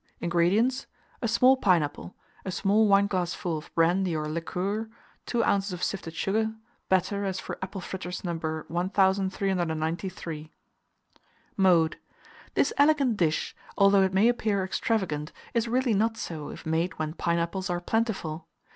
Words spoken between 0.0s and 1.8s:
INGREDIENTS. A small